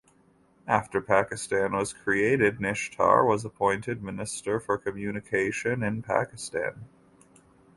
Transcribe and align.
After 0.65 0.99
Pakistan 0.99 1.73
was 1.73 1.93
created, 1.93 2.57
Nishtar 2.57 3.23
was 3.23 3.45
appointed 3.45 4.01
Minister 4.01 4.59
for 4.59 4.79
communication 4.79 5.83
in 5.83 6.01
Pakistan. 6.01 6.85